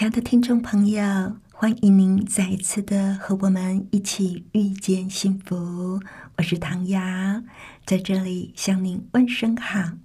[0.00, 6.00] 亲爱的听众朋友，欢迎您再一次的和我们一起遇见幸福。
[6.38, 7.42] 我是唐瑶，
[7.84, 9.98] 在这里向您问声好。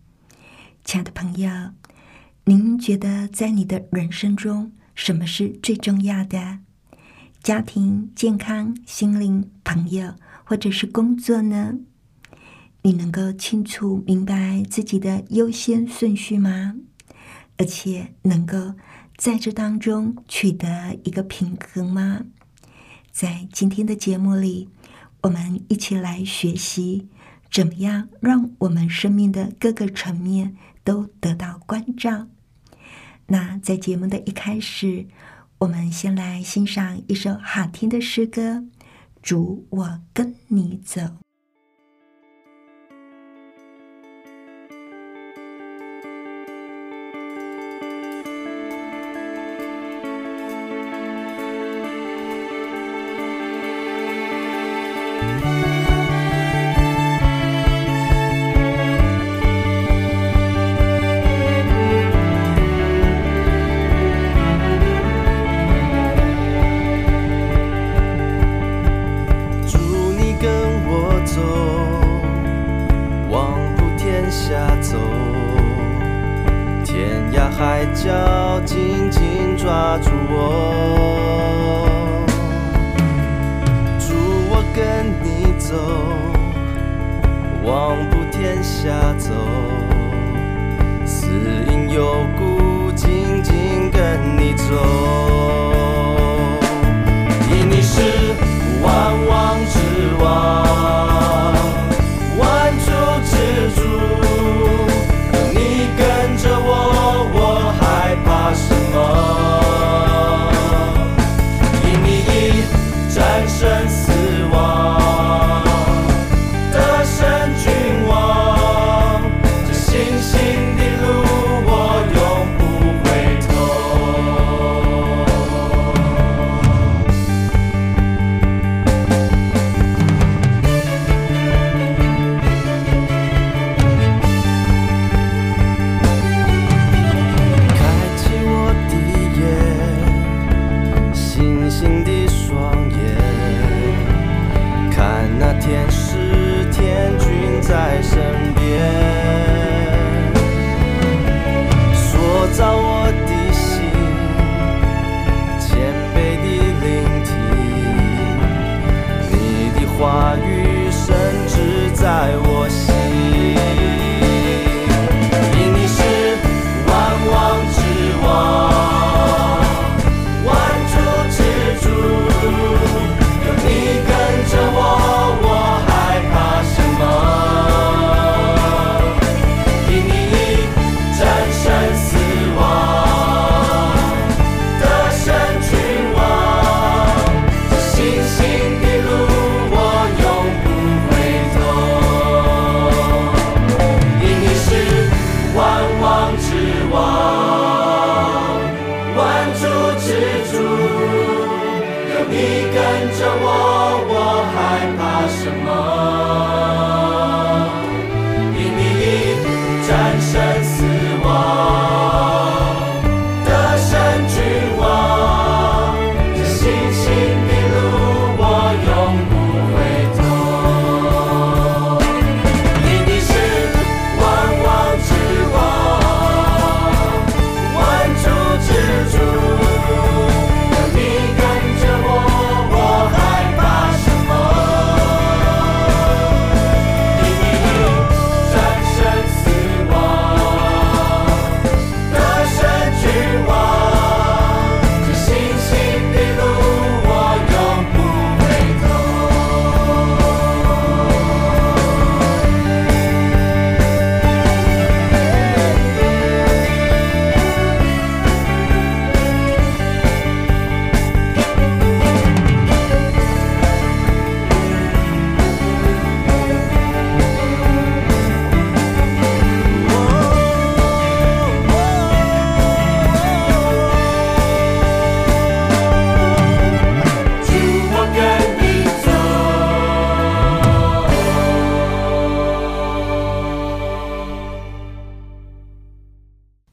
[0.84, 1.50] 亲爱的朋友，
[2.44, 6.60] 您觉得在你的人生中，什么是最重要的？
[7.42, 11.76] 家庭、健康、心灵、朋友，或者是工作呢？
[12.82, 16.76] 你能够清楚明白自己的优先顺序吗？
[17.58, 18.74] 而且能够？
[19.18, 22.26] 在这当中取得一个平衡吗？
[23.12, 24.70] 在今天的节目里，
[25.24, 27.08] 我们一起来学习
[27.50, 32.28] 怎么样让我们生命的各个层面都得到关照。
[33.28, 35.08] 那在节目的一开始，
[35.60, 38.42] 我们先来欣赏一首好听的诗歌，
[39.22, 41.02] 《主，我跟你走》。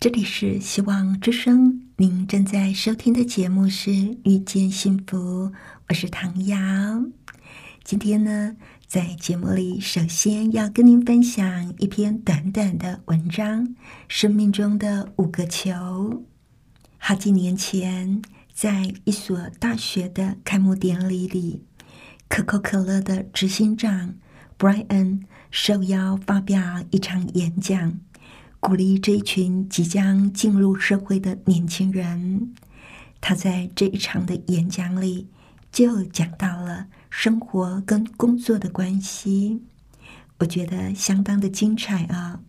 [0.03, 3.91] 这里是希望之声，您正在收听的节目是
[4.25, 5.17] 《遇见幸福》，
[5.89, 6.59] 我是唐瑶。
[7.85, 13.65] 今天呢，在节目里，首先要跟您分享一篇短短的文章
[14.09, 15.71] 《生命中的五个球》。
[16.99, 18.21] 好几年前，
[18.53, 21.63] 在一所大学的开幕典礼里，
[22.29, 24.17] 可口可乐的执行长
[24.59, 25.21] Brian
[25.53, 28.01] 受邀发表一场演讲。
[28.63, 32.55] 鼓励这一群即将进入社会的年轻人，
[33.21, 35.27] 他在这一场的演讲里
[35.73, 39.61] 就讲到了生活跟工作的关系，
[40.39, 42.41] 我觉得相当的精彩啊！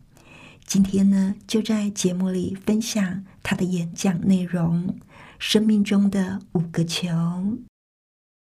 [0.67, 4.95] 今天呢，就在节目里分享他的演讲内容：
[5.39, 7.57] 生命中的五个球。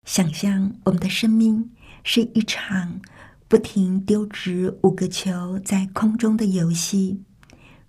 [0.05, 1.71] 想象我们的生命
[2.05, 3.01] 是一场
[3.49, 7.25] 不停丢掷五个球在空中的游戏。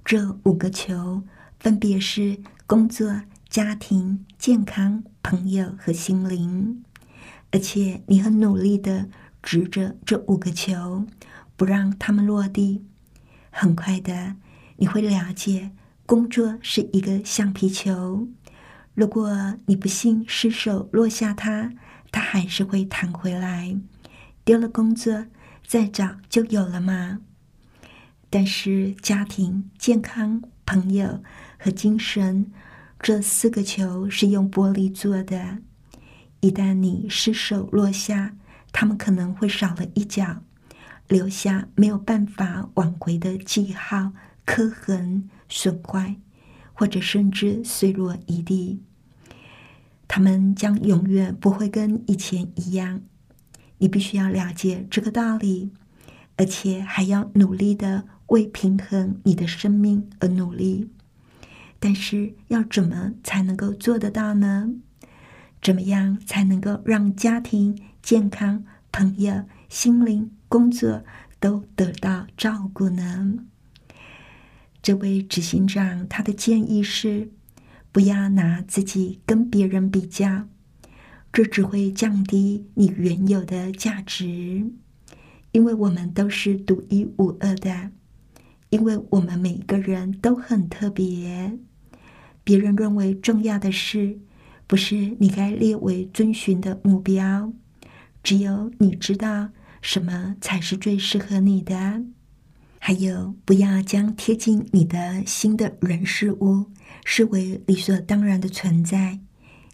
[0.09, 1.23] 这五个球
[1.61, 3.21] 分别是工作、
[3.51, 6.83] 家庭、健康、朋友和心灵，
[7.51, 9.11] 而且你很努力的
[9.43, 11.05] 执着这五个球，
[11.59, 12.87] 不让它们落地。
[13.51, 14.37] 很快的，
[14.79, 15.73] 你会了解，
[16.07, 18.29] 工作是一个橡皮球，
[18.95, 21.75] 如果你不幸失手落下它，
[22.11, 23.79] 它还是会弹回来。
[24.43, 25.27] 丢了工作，
[25.67, 27.21] 再找就有了吗？
[28.31, 31.23] 但是，家庭、健康、朋友
[31.59, 32.53] 和精神
[33.01, 35.59] 这四个球是用玻璃做的。
[36.41, 38.37] 一旦你失手落下，
[38.71, 40.43] 它们可能会少了一角，
[41.09, 44.13] 留下没有办法挽回的记号、
[44.45, 46.17] 刻痕、损坏，
[46.75, 48.83] 或者甚至碎落一地。
[50.07, 53.01] 它们将永远不会跟以前一样。
[53.79, 55.73] 你必须要了解这个道理，
[56.37, 58.05] 而且还要努力的。
[58.29, 60.89] 为平衡你的生命而努力，
[61.79, 64.75] 但是要怎么才能够做得到呢？
[65.61, 71.05] 怎么样才能够让家庭、健康、朋友、心灵、工作
[71.41, 73.35] 都得到照顾呢？
[74.81, 77.31] 这位执行长他的建议是：
[77.91, 80.47] 不要拿自己跟别人比较，
[81.33, 84.71] 这只会降低你原有的价值，
[85.53, 87.91] 因为我们都是独一无二的。
[88.71, 91.59] 因为我们每个人都很特别，
[92.45, 94.19] 别人认为重要的事，
[94.67, 97.53] 不是你该列为遵循的目标。
[98.23, 99.51] 只有你知道
[99.81, 102.03] 什么才是最适合你的。
[102.79, 106.67] 还有，不要将贴近你的新的人事物
[107.05, 109.19] 视为理所当然的存在，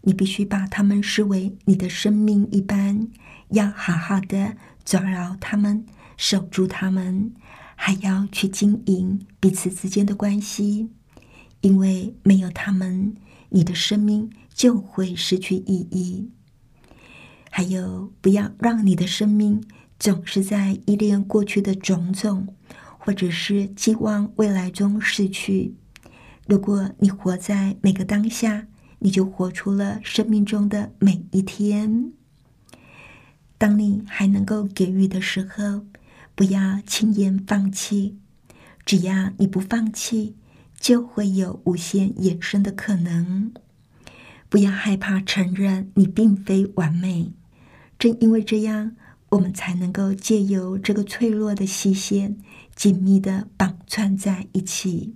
[0.03, 3.09] 你必须把他们视为你的生命一般，
[3.51, 5.85] 要好好的抓牢他们，
[6.17, 7.33] 守住他们。
[7.77, 10.89] 还要去经营彼此之间的关系，
[11.61, 13.15] 因为没有他们，
[13.51, 16.31] 你的生命就会失去意义。
[17.51, 19.63] 还有，不要让你的生命
[19.99, 22.55] 总是在依恋过去的种种，
[22.99, 25.75] 或者是寄望未来中逝去。
[26.47, 28.67] 如果你活在每个当下，
[29.01, 32.13] 你就活出了生命中的每一天。
[33.59, 35.85] 当你还能够给予的时候。
[36.35, 38.19] 不要轻言放弃，
[38.85, 40.35] 只要你不放弃，
[40.79, 43.53] 就会有无限衍生的可能。
[44.49, 47.33] 不要害怕承认你并非完美，
[47.99, 48.97] 正因为这样，
[49.31, 52.37] 我们才能够借由这个脆弱的细线，
[52.75, 55.15] 紧密的绑串在一起。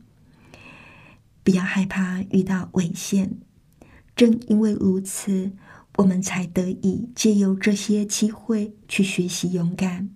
[1.42, 3.38] 不要害怕遇到危险，
[4.14, 5.52] 正因为如此，
[5.96, 10.10] 我们才得以借由这些机会去学习勇敢。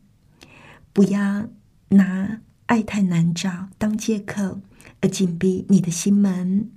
[0.92, 1.48] 不要
[1.88, 4.60] 拿爱太难找当借口
[5.00, 6.70] 而紧闭你的心门。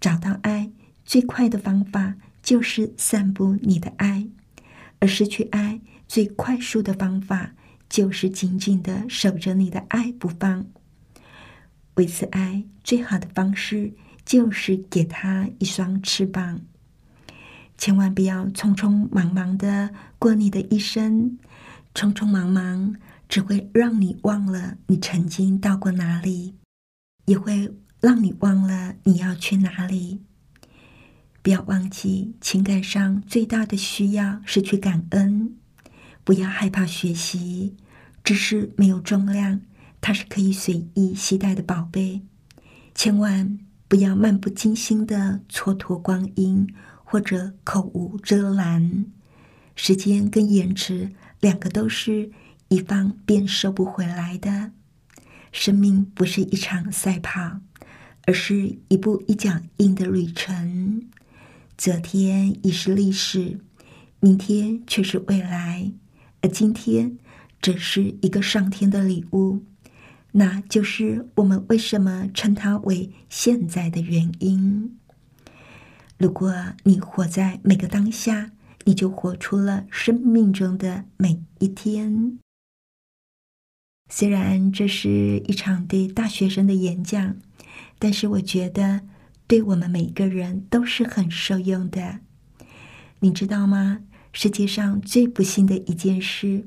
[0.00, 0.70] 找到爱
[1.04, 4.28] 最快的方法就是散布你的爱，
[4.98, 7.52] 而失去爱最快速的方法
[7.88, 10.66] 就是紧紧的守着你的爱不放。
[11.94, 13.92] 维持爱最好的方式
[14.24, 16.60] 就是给他一双翅膀。
[17.76, 21.38] 千万不要匆匆忙忙的过你的一生，
[21.94, 22.96] 匆匆忙忙。
[23.30, 26.56] 只会让你忘了你曾经到过哪里，
[27.26, 30.20] 也会让你忘了你要去哪里。
[31.40, 35.54] 不要忘记，情感上最大的需要是去感恩。
[36.24, 37.76] 不要害怕学习，
[38.24, 39.60] 知识没有重量，
[40.00, 42.22] 它是可以随意携带的宝贝。
[42.96, 46.66] 千万不要漫不经心的蹉跎光阴，
[47.04, 49.06] 或者口无遮拦。
[49.76, 52.32] 时间跟延迟两个都是。
[52.70, 54.70] 一方便收不回来的
[55.50, 57.58] 生命不是一场赛跑，
[58.26, 61.08] 而是一步一脚印的旅程。
[61.76, 63.58] 昨天已是历史，
[64.20, 65.90] 明天却是未来，
[66.42, 67.18] 而今天
[67.60, 69.64] 只是一个上天的礼物。
[70.30, 74.96] 那就是我们为什么称它为现在的原因。
[76.18, 78.52] 如果你活在每个当下，
[78.84, 82.38] 你就活出了生命中的每一天。
[84.12, 87.36] 虽然这是一场对大学生的演讲，
[88.00, 89.02] 但是我觉得
[89.46, 92.18] 对我们每一个人都是很受用的。
[93.20, 94.00] 你知道吗？
[94.32, 96.66] 世界上最不幸的一件事，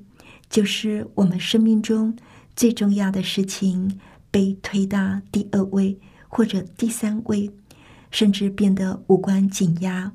[0.49, 2.15] 就是我们生命中。
[2.55, 7.49] 最重要的事情被推到第二位或者第三位，
[8.11, 10.11] 甚至变得无关紧要。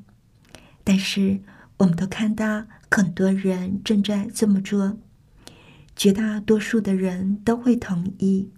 [0.85, 1.41] 但是，
[1.79, 4.99] 我们都看到很多人正在这么做。
[5.99, 8.49] 绝大多数的人都会同意，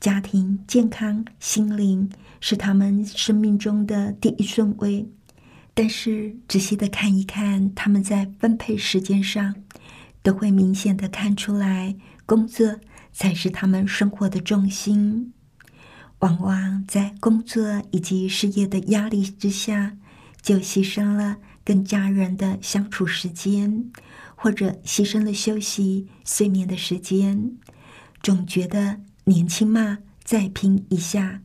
[0.00, 2.10] 家庭、健康、心灵
[2.40, 5.08] 是他们生命中的第一顺位。
[5.74, 9.54] 但是，仔细的看一看，他们在分配时间上，
[10.22, 11.94] 都会明显的看出来
[12.26, 12.80] 工作。
[13.12, 15.32] 才是他们生活的重心。
[16.20, 19.96] 往往在工作以及事业的压力之下，
[20.40, 23.90] 就牺牲了跟家人的相处时间，
[24.42, 27.58] 或者牺牲了休息、睡眠的时间。
[28.22, 31.42] 总觉得年轻嘛，再拼一下。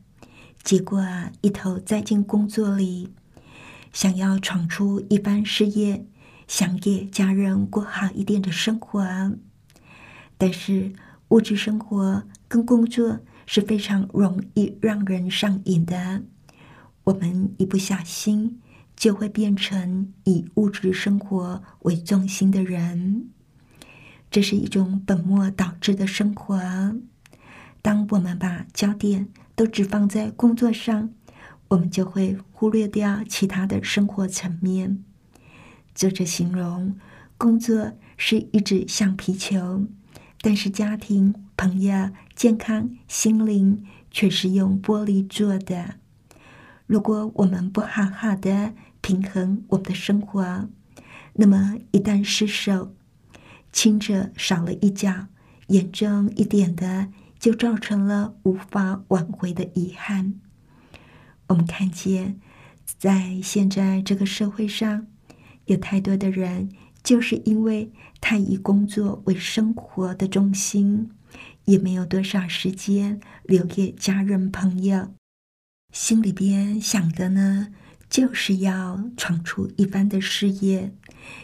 [0.62, 3.10] 结果啊，一头栽进工作里，
[3.92, 6.06] 想要闯出一番事业，
[6.48, 9.04] 想给家人过好一点的生活，
[10.38, 10.94] 但是。
[11.30, 16.22] 物质生活跟工作是非常容易让人上瘾的，
[17.02, 18.60] 我们一不小心
[18.96, 23.28] 就会变成以物质生活为中心的人，
[24.30, 26.58] 这是一种本末倒置的生活。
[27.82, 31.10] 当我们把焦点都只放在工作上，
[31.68, 35.04] 我们就会忽略掉其他的生活层面。
[35.94, 36.96] 作者形容
[37.38, 39.86] 工作是一只橡皮球。
[40.42, 45.94] 但是家庭、朋友、健康、心灵却是用玻璃做的。
[46.86, 48.72] 如果我们不好好的
[49.06, 50.68] 平衡我们的生活，
[51.34, 52.92] 那么一旦失手，
[53.70, 55.28] 轻者少了一角，
[55.68, 60.34] 严重一点的就造成了无法挽回的遗憾。
[61.46, 62.40] 我们看见，
[62.98, 65.06] 在现在这个社会上，
[65.66, 66.70] 有太多的人。
[67.04, 71.12] 就是因为他以工作为生活的中心，
[71.66, 75.14] 也没有多少时间留给家人朋友，
[75.92, 77.68] 心里边想的呢，
[78.08, 80.92] 就是要闯出一番的事业，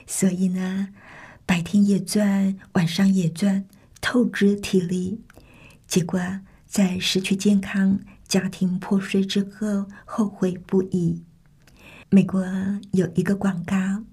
[0.07, 0.89] 所以呢，
[1.45, 3.65] 白天也赚，晚上也赚，
[4.01, 5.21] 透支体力，
[5.87, 6.21] 结果
[6.67, 11.23] 在失去健康、家庭破碎之后，后悔不已。
[12.09, 12.45] 美国
[12.93, 14.05] 有一个广告。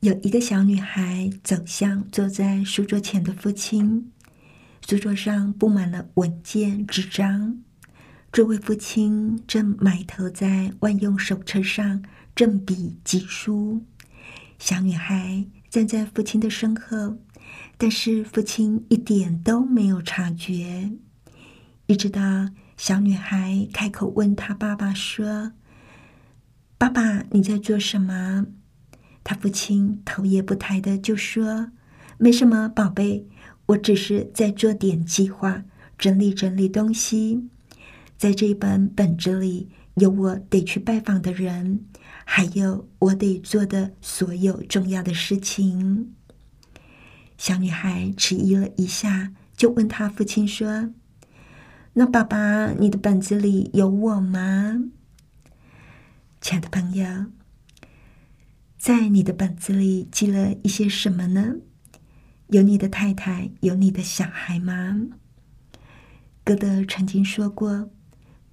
[0.00, 4.10] 有一个小女孩走向坐在书桌前的父亲，
[4.84, 7.62] 书桌上布满了文件纸张。
[8.32, 12.02] 这位父亲正埋头在万用手册上
[12.34, 13.84] 正笔疾书。
[14.58, 17.18] 小女孩站在父亲的身后，
[17.76, 20.92] 但是父亲一点都没有察觉。
[21.84, 22.48] 一直到
[22.78, 25.52] 小女孩开口问他爸爸说
[26.78, 28.46] ：“爸爸，你在做什么？”
[29.22, 31.70] 他父亲头也不抬的就说
[32.16, 33.26] ：“没什么，宝贝，
[33.66, 35.64] 我只是在做点计划，
[35.98, 37.50] 整理整理东西。
[38.22, 41.86] 在这本本子里有我得去拜访的人，
[42.24, 46.14] 还有我得做的所有重要的事情。”
[47.36, 50.90] 小女孩迟疑了一下，就问她父亲说
[51.94, 54.84] ：“那爸爸，你的本子里有我吗？”
[56.40, 57.26] 亲爱的朋友。
[58.78, 61.56] 在你的本子里记了一些什么呢？
[62.50, 65.08] 有你的太太，有你的小孩吗？
[66.44, 67.90] 歌德曾经说过：“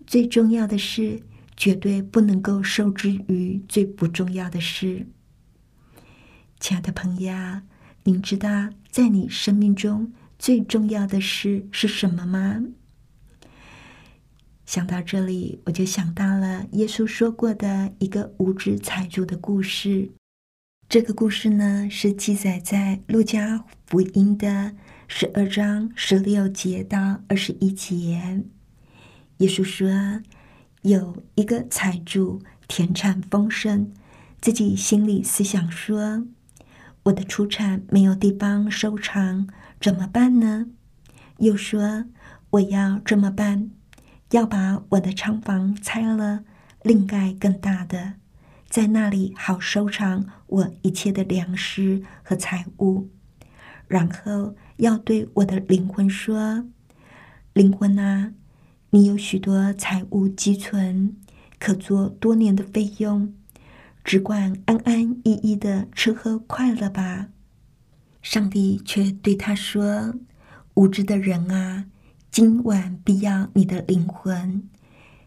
[0.09, 1.21] 最重要的事，
[1.55, 5.05] 绝对不能够受制于最不重要的事。”
[6.59, 7.31] 亲爱的朋友，
[8.05, 12.59] 您知道在你生命中最重要的事是什么吗？
[14.65, 20.09] 想到这里，我就想到了耶稣说过的一个无知财主的故事。
[20.89, 24.75] 这个故事呢，是记载在《路加福音》的
[25.07, 28.43] 十二章十六节到二十一节。
[29.39, 30.21] 耶稣说
[30.83, 33.93] ：“有一个财主田产丰盛，
[34.41, 36.25] 自己心里思想说
[37.03, 39.47] ：‘我的出产没有地方收藏，
[39.79, 40.67] 怎么办呢？’
[41.39, 42.05] 又说
[42.51, 43.71] ：‘我要这么办，
[44.31, 46.43] 要把我的仓房拆了，
[46.83, 48.15] 另盖更大的，
[48.67, 53.07] 在那里好收藏我一切的粮食和财物。
[53.87, 56.65] 然后要对我的灵魂说
[57.53, 58.33] ：“灵魂啊，
[58.91, 61.15] 你有许多财物积存，
[61.59, 63.33] 可做多年的费用，
[64.03, 67.29] 只管安安逸逸的吃喝快乐吧。”
[68.21, 70.15] 上帝却对他说
[70.73, 71.85] ：“无知的人啊！”
[72.31, 74.69] 今晚必要你的灵魂，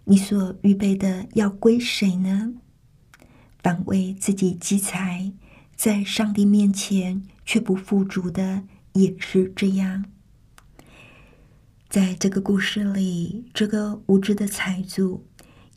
[0.04, 2.54] 你所预备的要归谁呢？
[3.60, 5.32] 反为自己积财，
[5.74, 10.04] 在上帝面前却不富足的，也是这样。
[11.92, 15.26] 在这个故事里，这个无知的财主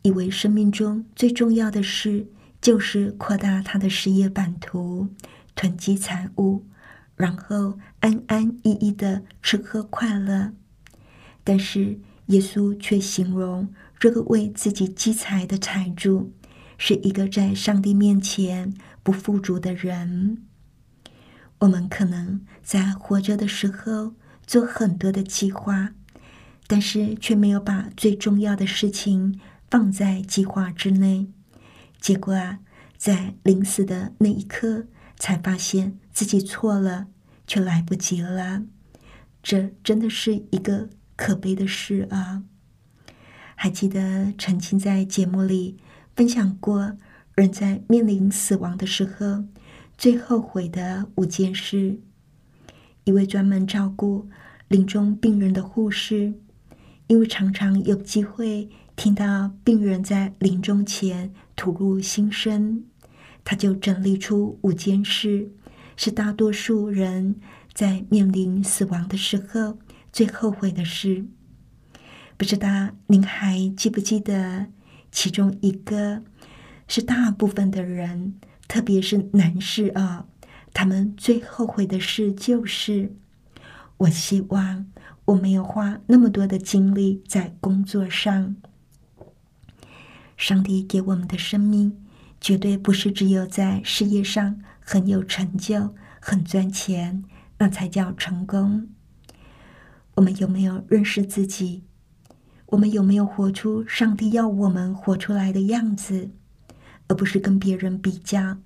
[0.00, 2.26] 以为生命中最重要的事
[2.58, 5.10] 就是扩大他的事业版图，
[5.54, 6.64] 囤积财物，
[7.16, 10.54] 然后安安逸逸的吃喝快乐。
[11.44, 13.68] 但是耶稣却形容
[13.98, 16.32] 这个为自己积财的财主
[16.78, 20.42] 是一个在上帝面前不富足的人。
[21.58, 24.14] 我们可能在活着的时候
[24.46, 25.92] 做很多的计划，
[26.66, 31.28] 但是却没有把最重要的事情放在计划之内，
[32.00, 32.60] 结果啊，
[32.96, 34.86] 在临死的那一刻
[35.18, 37.06] 才发现自己错了，
[37.46, 38.62] 却来不及了。
[39.42, 40.90] 这真的是一个。
[41.18, 42.42] 可悲的事啊！
[43.54, 45.78] 还记得曾经在节目里
[46.14, 46.94] 分享过，
[47.34, 49.44] 人在面临死亡的时候
[49.96, 51.98] 最后悔的五件事。
[53.04, 54.28] 一位专门照顾
[54.68, 56.34] 临终病人的护士，
[57.06, 62.82] 因为常常有机会听到病人在临终前吐露心声，
[63.44, 65.50] 他就整理出五件事，
[65.96, 67.36] 是大多数人
[67.72, 69.78] 在面临死亡的时候。
[70.12, 71.26] 最后悔的事，
[72.38, 74.68] 不知道您还记不记得？
[75.12, 76.22] 其中一个
[76.88, 78.34] 是大部分的人，
[78.66, 80.26] 特别是男士啊，
[80.72, 83.14] 他们最后悔的事就是：
[83.98, 84.86] 我希望
[85.26, 88.56] 我没有花那么多的精力在工作上。
[90.36, 92.04] 上帝给我们的生命，
[92.40, 97.24] 绝对不是只有在事业上很有成就、很赚钱，
[97.58, 98.88] 那才叫成功。
[100.14, 101.82] 我们有没有认识自己？
[102.66, 106.30] 我们有没有活出上帝要我们活出来的样子，
[107.08, 108.58] 而不是跟别人比较，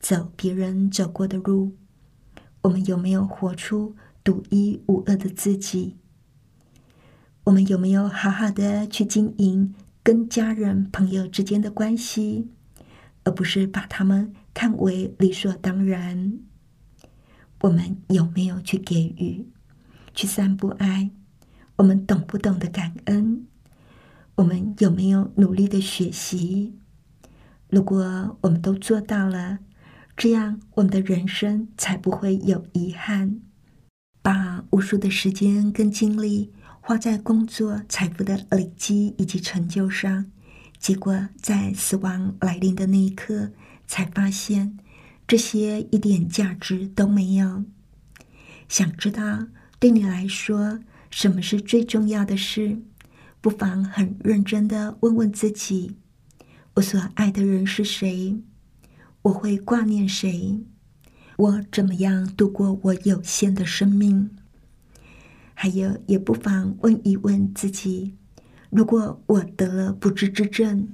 [0.00, 1.76] 走别人走过的路？
[2.62, 5.98] 我们有没有活出独一无二的自己？
[7.44, 12.48] 我们有没有好好的去经营跟家人、朋友之间的关系，
[13.24, 16.38] 而不是把他们看为理所当然？
[17.60, 19.46] 我们有没有去给予？
[20.14, 21.10] 去散布爱，
[21.76, 23.46] 我们懂不懂得感恩？
[24.36, 26.78] 我们有没有努力的学习？
[27.68, 29.58] 如果我们都做到了，
[30.16, 33.42] 这样我们的人生才不会有遗憾。
[34.24, 40.24] 把无数的时间跟精力花在工作、财富的累积以及成就上，
[40.78, 43.52] 结果在死亡来临的那一刻，
[43.86, 44.78] 才发现
[45.28, 47.66] 这些一点价值都没有。
[48.66, 49.48] 想知道？
[49.78, 52.78] 对你来说，什么是最重要的事？
[53.42, 55.96] 不妨很认真的问问自己：
[56.76, 58.40] 我所爱的人是谁？
[59.20, 60.64] 我会挂念谁？
[61.36, 64.30] 我怎么样度过我有限的生命？
[65.54, 68.14] 还有，也不妨问一问自己：
[68.70, 70.88] 如果我得了不治之症，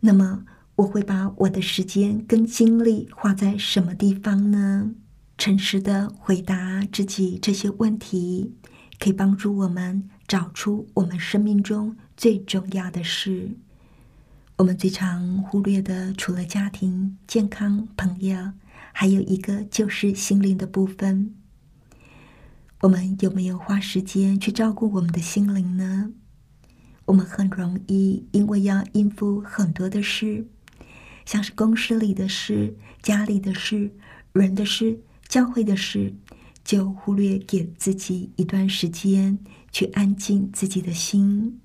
[0.00, 0.44] 那么
[0.76, 4.94] 我会把我的时间跟精力花在什么地方呢？
[5.38, 8.54] 诚实的回答自己这些问题，
[8.98, 13.50] 可以帮助我们找出我们生命中最重要的事。
[14.56, 18.52] 我们最常忽略的，除了家庭、健康、朋友，
[18.92, 21.34] 还有一个就是心灵的部分。
[22.82, 26.12] 我们有没有花时间去照顾我们的心灵呢？
[27.06, 30.46] 我们很容易因为要应付很多的事，
[31.24, 33.92] 像是公司里的事、家里的事、
[34.32, 35.00] 人的事。
[35.28, 36.14] 教会的事，
[36.62, 39.38] 就忽略给自己一段时间
[39.70, 41.58] 去安静自己的心，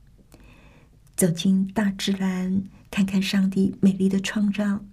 [1.18, 4.86] 走进大自然，看看上帝美丽的创造，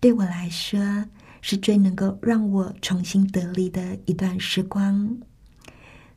[0.00, 1.04] 对我来说
[1.40, 5.18] 是最能够让我重新得力的一段时光。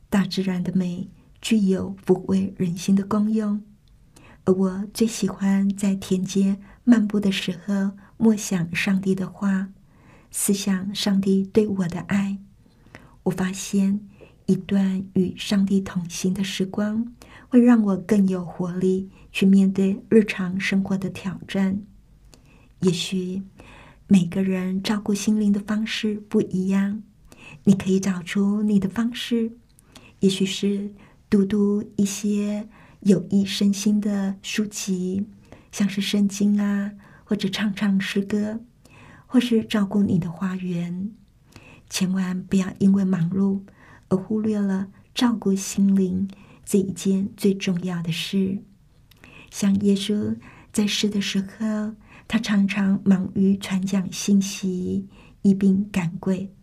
[0.08, 1.08] 大自然的美
[1.40, 3.62] 具有抚慰人心的功用，
[4.44, 9.68] 而我最喜欢在田间漫步的时候默想上帝的话。
[10.32, 12.38] 思想上帝对我的爱，
[13.24, 14.00] 我发现
[14.46, 17.12] 一段与上帝同行的时光，
[17.48, 21.82] 会让我更有活力去面对日常生活的挑战。
[22.82, 23.42] 也许
[24.12, 27.00] 每个人照顾心灵的方式不一样，
[27.62, 29.52] 你可以找出你的方式。
[30.18, 30.92] 也许是
[31.30, 32.68] 读读一些
[33.02, 35.28] 有益身心的书籍，
[35.70, 36.90] 像是圣经啊，
[37.22, 38.58] 或者唱唱诗歌，
[39.28, 41.12] 或是照顾你的花园。
[41.88, 43.60] 千万不要因为忙碌
[44.08, 46.28] 而忽略了照顾心灵
[46.64, 48.58] 这一件最重要的事。
[49.52, 50.36] 像耶稣
[50.72, 51.94] 在世的时候，
[52.32, 55.08] 他常常忙于传讲信息、
[55.42, 56.54] 一并赶鬼，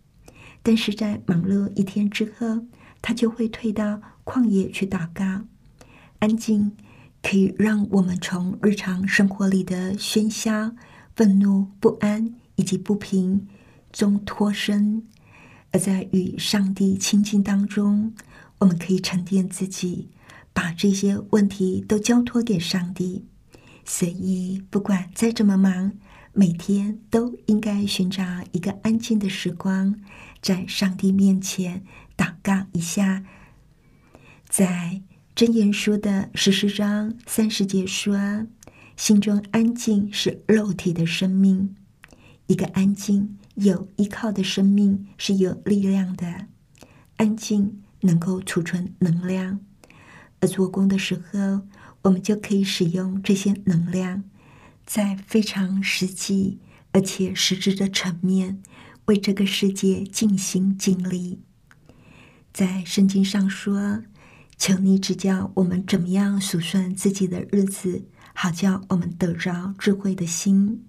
[0.63, 2.65] 但是在忙碌一天之后，
[3.01, 5.41] 他就会退到旷野去祷告。
[6.19, 6.71] 安静
[7.21, 10.73] 可以让我们从日常生活里的喧嚣、
[11.13, 13.45] 愤怒、不安以及不平
[13.91, 15.03] 中脱身。
[15.73, 18.13] 而在与上帝亲近当中，
[18.59, 20.07] 我们可以沉淀自己，
[20.53, 23.25] 把这些问题都交托给上帝。
[23.89, 25.93] 所以，不管再怎么忙，
[26.33, 28.21] 每天都应该寻找
[28.51, 29.95] 一个安静的时光，
[30.41, 31.83] 在上帝面前
[32.17, 33.23] 祷告一下。
[34.49, 35.01] 在
[35.33, 38.45] 真言书的十四章三十节说
[38.97, 41.73] ：“心中安静是肉体的生命，
[42.47, 46.45] 一个安静。”有依靠的生命是有力量的，
[47.15, 49.59] 安静能够储存能量，
[50.41, 51.61] 而做工的时候，
[52.07, 54.23] 我们就可以使用这些能量，
[54.85, 56.57] 在非常实际
[56.93, 58.61] 而且实质的层面，
[59.05, 61.41] 为这个世界尽心尽力。
[62.53, 64.03] 在圣经上说
[64.57, 70.85] ：“求你指教我们怎么样数算自己的日子，好叫我们得着智慧的心。”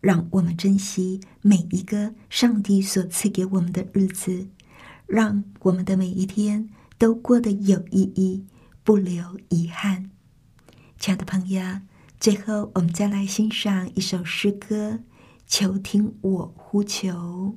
[0.00, 4.46] 让我们珍惜每一个上帝所赐给我们的日子，
[5.06, 8.46] 让我们的每一天都过得有意义，
[8.84, 10.09] 不留遗憾。
[11.00, 11.62] 亲爱的朋友，
[12.20, 15.00] 最后我们再来欣赏一首诗歌：
[15.46, 17.56] 求听我呼求。